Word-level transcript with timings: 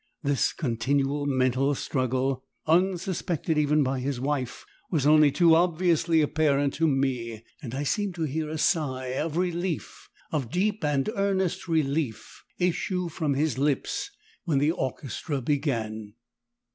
This 0.23 0.51
continual 0.51 1.27
mental 1.27 1.75
struggle, 1.75 2.43
unsuspected 2.65 3.59
even 3.59 3.83
by 3.83 3.99
his 3.99 4.19
wife, 4.19 4.65
was 4.89 5.05
only 5.05 5.29
too 5.31 5.53
obviously 5.53 6.21
apparent 6.21 6.73
to 6.73 6.87
me, 6.87 7.43
and 7.61 7.75
I 7.75 7.83
seemed 7.83 8.15
to 8.15 8.23
hear 8.23 8.49
a 8.49 8.57
sigh 8.57 9.09
of 9.09 9.37
relief 9.37 10.09
of 10.31 10.49
deep 10.49 10.83
and 10.83 11.07
earnest 11.15 11.67
relief 11.67 12.43
issue 12.57 13.09
from 13.09 13.35
his 13.35 13.59
lips 13.59 14.09
when 14.43 14.57
the 14.57 14.71
orchestra 14.71 15.39
began. 15.39 16.15